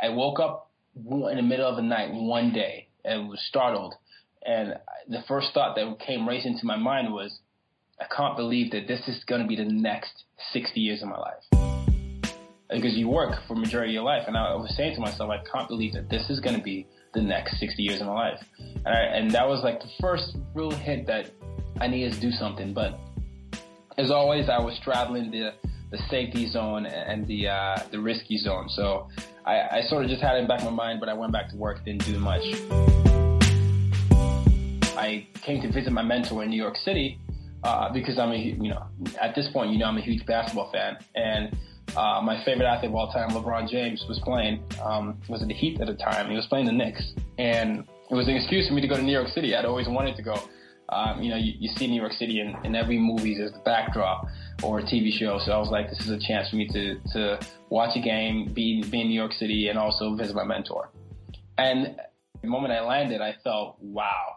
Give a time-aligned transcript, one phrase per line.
[0.00, 3.94] I woke up in the middle of the night one day and was startled.
[4.44, 4.74] And
[5.08, 7.40] the first thought that came racing to my mind was,
[8.00, 11.18] I can't believe that this is going to be the next 60 years of my
[11.18, 11.82] life.
[12.68, 14.24] Because you work for majority of your life.
[14.26, 16.86] And I was saying to myself, I can't believe that this is going to be
[17.14, 18.40] the next 60 years of my life.
[18.58, 21.30] And, I, and that was like the first real hint that
[21.80, 22.74] I needed to do something.
[22.74, 22.98] But
[23.96, 25.54] as always, I was straddling the,
[25.90, 28.68] the safety zone and the, uh, the risky zone.
[28.68, 29.08] So
[29.46, 31.14] I, I sort of just had it in the back of my mind, but I
[31.14, 32.42] went back to work, didn't do much.
[34.98, 37.20] I came to visit my mentor in New York City
[37.62, 38.82] uh, because I'm a, you know,
[39.20, 40.98] at this point, you know, I'm a huge basketball fan.
[41.14, 41.56] And
[41.96, 45.54] uh, my favorite athlete of all time, LeBron James, was playing, um, was in the
[45.54, 46.28] Heat at the time.
[46.28, 47.12] He was playing the Knicks.
[47.38, 49.54] And it was an excuse for me to go to New York City.
[49.54, 50.42] I'd always wanted to go.
[50.88, 53.58] Um, you know, you, you, see New York City in, in every movie as the
[53.60, 54.28] backdrop
[54.62, 55.38] or a TV show.
[55.44, 57.40] So I was like, this is a chance for me to, to
[57.70, 60.90] watch a game, be, be in New York City, and also visit my mentor.
[61.58, 61.96] And
[62.40, 64.36] the moment I landed, I felt, wow,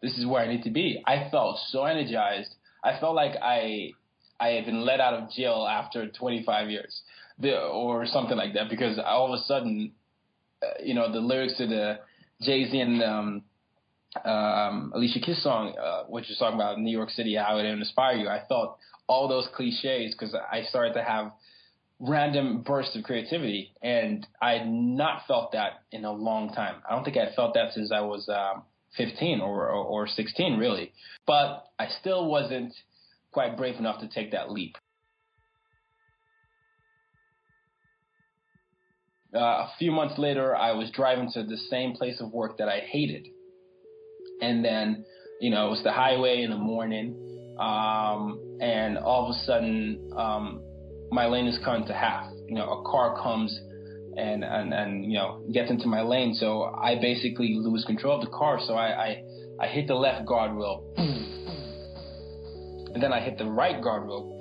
[0.00, 1.02] this is where I need to be.
[1.06, 2.54] I felt so energized.
[2.82, 3.92] I felt like I
[4.40, 7.02] I had been let out of jail after 25 years,
[7.44, 9.92] or something like that, because all of a sudden,
[10.62, 12.00] uh, you know, the lyrics to the
[12.40, 13.42] Jay Z and um,
[14.24, 18.18] um, Alicia Keys song, uh, which was talking about New York City, how it inspired
[18.18, 18.28] you.
[18.28, 21.32] I felt all those cliches because I started to have
[22.00, 26.76] random bursts of creativity, and I had not felt that in a long time.
[26.88, 28.62] I don't think I felt that since I was um,
[28.96, 30.92] 15 or, or, or 16, really.
[31.26, 32.72] But I still wasn't
[33.32, 34.76] quite brave enough to take that leap.
[39.32, 42.68] Uh, a few months later, I was driving to the same place of work that
[42.68, 43.28] I hated.
[44.40, 45.04] And then,
[45.40, 47.16] you know, it was the highway in the morning.
[47.58, 50.62] Um, and all of a sudden, um,
[51.10, 52.30] my lane is cut into half.
[52.46, 53.58] You know, a car comes
[54.16, 56.34] and, and, and, you know, gets into my lane.
[56.34, 58.58] So I basically lose control of the car.
[58.66, 59.22] So I, I,
[59.60, 60.84] I hit the left guardrail.
[62.92, 64.38] And then I hit the right guardrail.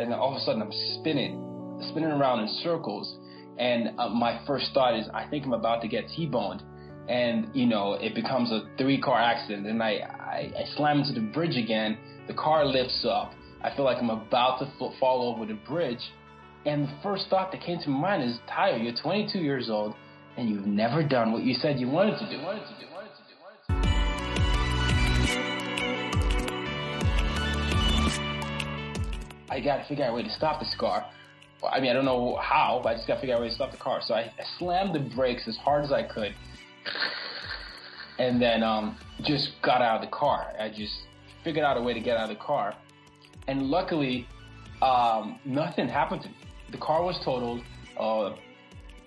[0.00, 3.14] And all of a sudden I'm spinning, spinning around in circles.
[3.58, 6.62] And uh, my first thought is, I think I'm about to get T-boned.
[7.10, 9.66] And, you know, it becomes a three car accident.
[9.66, 11.98] And I, I, I slam into the bridge again.
[12.28, 13.32] The car lifts up.
[13.62, 16.00] I feel like I'm about to fall over the bridge.
[16.64, 19.94] And the first thought that came to my mind is, Tayo, you're 22 years old
[20.36, 22.42] and you've never done what you said you wanted to do.
[22.44, 22.90] Wanted to do.
[29.50, 31.04] I got to figure out a way to stop this car.
[31.68, 33.48] I mean, I don't know how, but I just got to figure out a way
[33.48, 34.00] to stop the car.
[34.02, 36.34] So I, I slammed the brakes as hard as I could,
[38.18, 40.52] and then um, just got out of the car.
[40.58, 40.94] I just
[41.42, 42.74] figured out a way to get out of the car,
[43.48, 44.26] and luckily,
[44.82, 46.36] um, nothing happened to me.
[46.70, 47.62] The car was totaled.
[47.98, 48.34] Uh,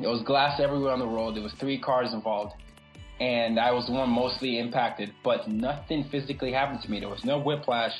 [0.00, 1.34] there was glass everywhere on the road.
[1.34, 2.54] There was three cars involved,
[3.20, 5.12] and I was the one mostly impacted.
[5.24, 7.00] But nothing physically happened to me.
[7.00, 7.92] There was no whiplash.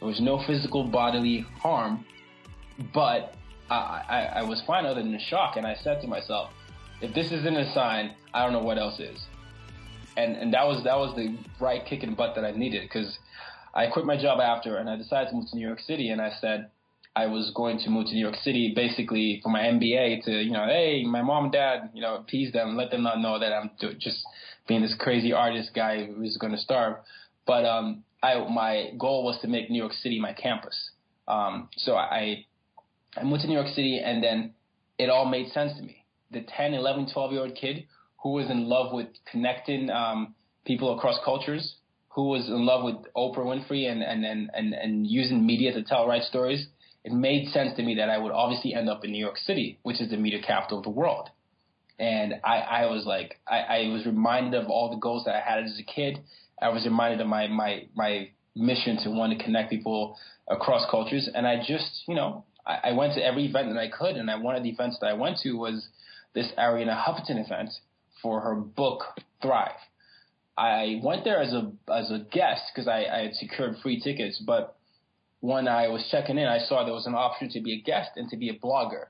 [0.00, 2.04] There was no physical bodily harm,
[2.92, 3.34] but
[3.70, 5.56] I, I, I was fine other than the shock.
[5.56, 6.50] And I said to myself,
[7.04, 9.18] if this isn't a sign, I don't know what else is.
[10.16, 12.82] And and that was that was the right kick in the butt that I needed
[12.82, 13.18] because
[13.74, 16.10] I quit my job after and I decided to move to New York City.
[16.10, 16.70] And I said
[17.16, 20.52] I was going to move to New York City basically for my MBA to you
[20.52, 23.52] know, hey, my mom and dad, you know, appease them, let them not know that
[23.52, 24.24] I'm just
[24.66, 26.96] being this crazy artist guy who's going to starve.
[27.46, 30.90] But um, I my goal was to make New York City my campus.
[31.26, 32.46] Um, so I
[33.16, 34.54] I moved to New York City and then
[34.96, 36.03] it all made sense to me.
[36.34, 37.86] The 10, 11, 12 year old kid
[38.22, 40.34] who was in love with connecting um,
[40.66, 41.76] people across cultures,
[42.10, 45.82] who was in love with Oprah Winfrey and, and, and, and, and using media to
[45.82, 46.66] tell right stories,
[47.04, 49.78] it made sense to me that I would obviously end up in New York City,
[49.82, 51.28] which is the media capital of the world.
[51.98, 55.40] And I, I was like, I, I was reminded of all the goals that I
[55.40, 56.18] had as a kid
[56.60, 60.16] I was reminded of my my my mission to want to connect people
[60.48, 63.88] across cultures, and I just you know I, I went to every event that I
[63.88, 65.86] could, and I, one of the events that I went to was
[66.34, 67.70] this Arianna Huffington event
[68.22, 69.02] for her book
[69.42, 69.70] Thrive.
[70.56, 74.42] I went there as a as a guest because I, I had secured free tickets,
[74.46, 74.76] but
[75.40, 78.12] when I was checking in, I saw there was an option to be a guest
[78.16, 79.06] and to be a blogger.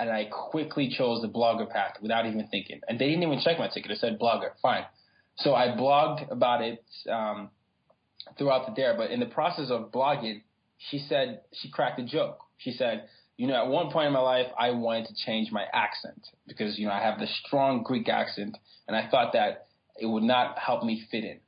[0.00, 2.80] And I quickly chose the blogger path without even thinking.
[2.88, 3.92] And they didn't even check my ticket.
[3.92, 4.50] It said blogger.
[4.60, 4.84] Fine.
[5.36, 7.50] So I blogged about it um,
[8.36, 8.92] throughout the day.
[8.96, 10.42] But in the process of blogging,
[10.90, 12.40] she said she cracked a joke.
[12.58, 13.04] She said,
[13.40, 16.78] you know, at one point in my life, I wanted to change my accent because
[16.78, 18.54] you know I have this strong Greek accent,
[18.86, 21.40] and I thought that it would not help me fit in,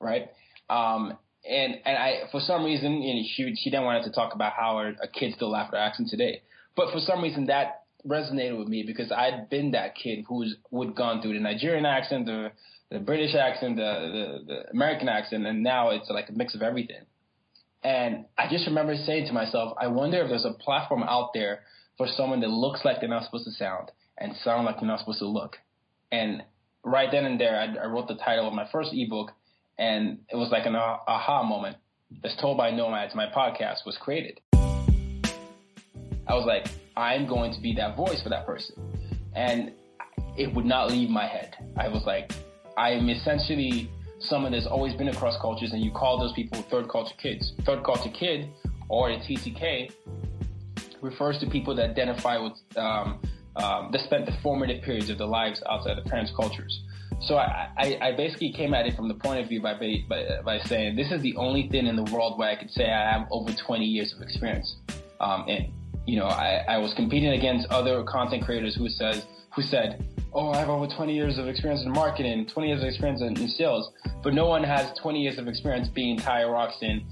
[0.00, 0.28] right?
[0.70, 4.36] Um, and and I for some reason, you know, she she then wanted to talk
[4.36, 6.42] about how a, a kid still laugh at her accent today.
[6.76, 10.94] But for some reason, that resonated with me because I'd been that kid who's would
[10.94, 12.52] gone through the Nigerian accent, the
[12.92, 16.62] the British accent, the, the the American accent, and now it's like a mix of
[16.62, 17.06] everything.
[17.84, 21.60] And I just remember saying to myself, I wonder if there's a platform out there
[21.98, 25.00] for someone that looks like they're not supposed to sound and sound like they're not
[25.00, 25.58] supposed to look.
[26.10, 26.42] And
[26.82, 29.32] right then and there, I, I wrote the title of my first ebook,
[29.78, 31.76] and it was like an aha moment.
[32.22, 34.40] As told by nomads, my podcast was created.
[34.54, 38.76] I was like, I'm going to be that voice for that person.
[39.34, 39.72] And
[40.38, 41.56] it would not leave my head.
[41.76, 42.32] I was like,
[42.78, 43.90] I'm essentially
[44.28, 47.52] someone that's always been across cultures, and you call those people third culture kids.
[47.64, 48.50] Third culture kid,
[48.88, 49.92] or a TCK,
[51.00, 53.20] refers to people that identify with, um,
[53.56, 56.82] um, that spent the formative periods of their lives outside of parents' cultures.
[57.20, 59.74] So I, I, I, basically came at it from the point of view by,
[60.08, 62.90] by, by saying this is the only thing in the world where I could say
[62.90, 64.76] I have over 20 years of experience
[65.20, 65.46] um,
[66.06, 69.24] you know, I, I was competing against other content creators who says
[69.54, 70.04] who said,
[70.34, 73.36] "Oh, I have over 20 years of experience in marketing, 20 years of experience in,
[73.40, 73.90] in sales,"
[74.22, 77.06] but no one has 20 years of experience being Tayo Rockson,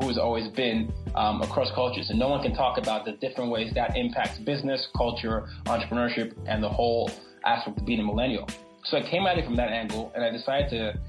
[0.00, 3.72] who's always been um, across cultures, and no one can talk about the different ways
[3.74, 7.10] that impacts business, culture, entrepreneurship, and the whole
[7.44, 8.48] aspect of being a millennial.
[8.84, 11.00] So I came at it from that angle, and I decided to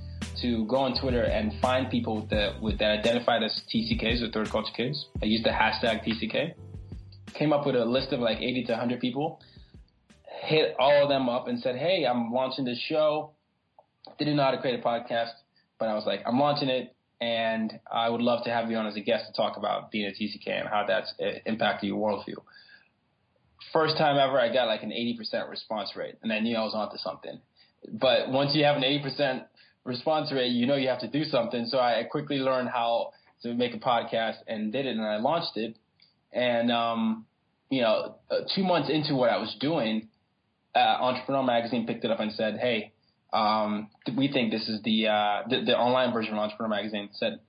[0.42, 4.50] to go on Twitter and find people that with, that identified as TCKs or third
[4.50, 5.08] culture kids.
[5.22, 6.54] I used the hashtag TCK
[7.34, 9.40] came up with a list of like 80 to 100 people,
[10.48, 13.32] hit all of them up and said, Hey, I'm launching this show.
[14.18, 15.32] Didn't know how to create a podcast,
[15.78, 18.88] but I was like, I'm launching it and I would love to have you on
[18.88, 21.98] as a guest to talk about being a TCK and how that's uh, impacted your
[21.98, 22.36] worldview.
[23.74, 26.74] First time ever, I got like an 80% response rate, and I knew I was
[26.74, 27.40] onto something.
[27.92, 29.46] But once you have an 80%
[29.84, 31.66] response rate, you know you have to do something.
[31.66, 33.12] So I quickly learned how
[33.42, 35.76] to make a podcast and did it, and I launched it.
[36.32, 37.26] And, um,
[37.70, 40.08] you know, uh, two months into what I was doing,
[40.78, 42.94] uh, Entrepreneur Magazine picked it up and said, hey,
[43.34, 47.40] um, we think this is the, uh, the, the, online version of Entrepreneur Magazine said,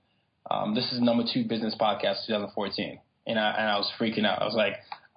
[0.49, 2.99] um, this is number two business podcast 2014.
[3.27, 4.41] And I, and I was freaking out.
[4.41, 4.73] I was like,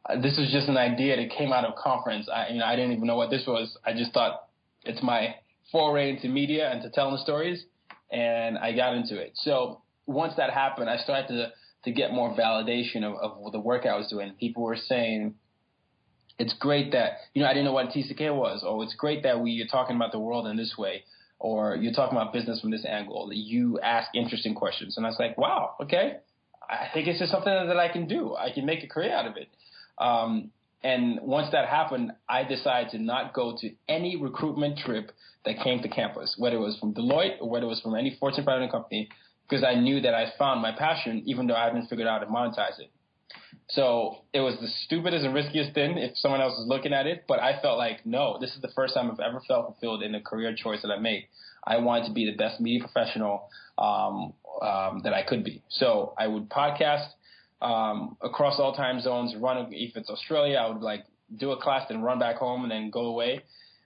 [0.08, 2.28] uh, this was just an idea that came out of conference.
[2.32, 3.76] I, you know, I didn't even know what this was.
[3.84, 4.48] I just thought
[4.84, 5.34] it's my
[5.70, 7.64] foray into media and to telling stories.
[8.12, 9.32] And I got into it.
[9.34, 11.52] So once that happened, I started to
[11.84, 13.14] to get more validation of,
[13.44, 14.32] of the work I was doing.
[14.38, 15.34] People were saying,
[16.38, 18.62] it's great that, you know, I didn't know what TCK was.
[18.66, 21.04] Oh, it's great that we, you're talking about the world in this way.
[21.38, 23.30] Or you're talking about business from this angle.
[23.32, 24.96] You ask interesting questions.
[24.96, 26.18] And I was like, wow, okay.
[26.62, 28.36] I think it's just something that I can do.
[28.36, 29.48] I can make a career out of it.
[29.98, 30.50] Um,
[30.84, 35.12] and once that happened, I decided to not go to any recruitment trip
[35.44, 38.16] that came to campus, whether it was from Deloitte or whether it was from any
[38.20, 39.08] Fortune 500 company
[39.52, 42.26] because I knew that I found my passion, even though I haven't figured out how
[42.26, 42.90] to monetize it.
[43.74, 47.24] So it was the stupidest and riskiest thing if someone else was looking at it,
[47.26, 50.14] but I felt like, no, this is the first time I've ever felt fulfilled in
[50.14, 51.26] a career choice that I made.
[51.64, 53.48] I wanted to be the best media professional
[53.78, 55.62] um, um, that I could be.
[55.70, 57.06] So I would podcast
[57.62, 61.04] um, across all time zones, run, if it's Australia, I would like
[61.34, 63.40] do a class, then run back home and then go away.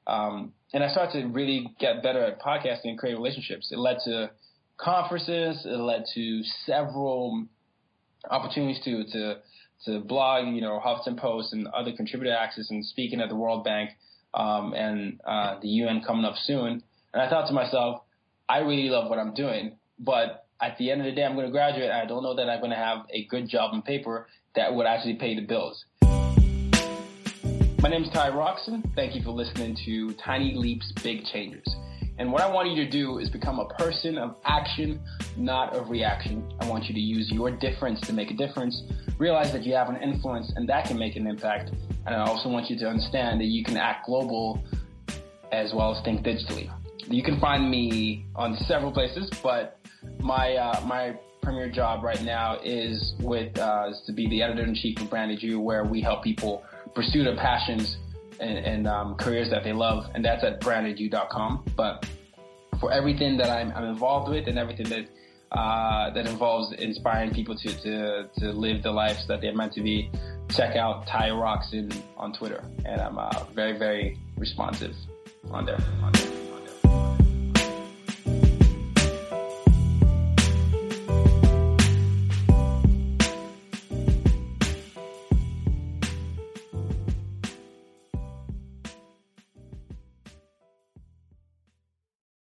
[0.08, 3.70] Um, and I started to really get better at podcasting and create relationships.
[3.70, 4.30] It led to
[4.78, 5.64] conferences.
[5.64, 7.46] It led to several
[8.28, 9.36] opportunities to to
[9.84, 13.64] to blog, you know, Huffington Post and other contributor access and speaking at the World
[13.64, 13.90] Bank
[14.34, 16.82] um, and uh, the UN coming up soon.
[17.12, 18.02] And I thought to myself,
[18.48, 21.46] I really love what I'm doing, but at the end of the day, I'm going
[21.46, 21.90] to graduate.
[21.90, 24.74] And I don't know that I'm going to have a good job on paper that
[24.74, 25.84] would actually pay the bills.
[27.82, 28.82] My name is Tayo Rockson.
[28.94, 31.66] Thank you for listening to Tiny Leaps, Big Changes.
[32.18, 35.00] And what I want you to do is become a person of action,
[35.36, 36.50] not of reaction.
[36.60, 38.82] I want you to use your difference to make a difference.
[39.18, 41.70] Realize that you have an influence and that can make an impact.
[42.06, 44.64] And I also want you to understand that you can act global
[45.52, 46.72] as well as think digitally.
[47.08, 49.78] You can find me on several places, but
[50.18, 54.64] my uh, my premier job right now is with uh, is to be the editor
[54.64, 57.98] in chief of Branded You, where we help people pursue their passions
[58.40, 61.64] and, and um, careers that they love, and that's at brandedyou.com.
[61.76, 62.08] But
[62.80, 65.08] for everything that I'm, I'm involved with and everything that
[65.52, 69.80] uh, that involves inspiring people to, to, to live the lives that they're meant to
[69.80, 70.10] be,
[70.50, 72.64] check out Tayo Rockson on Twitter.
[72.84, 74.94] And I'm uh, very, very responsive
[75.50, 75.78] on there.
[76.02, 76.35] On there.